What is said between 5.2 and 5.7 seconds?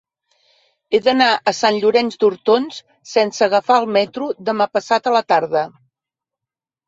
tarda.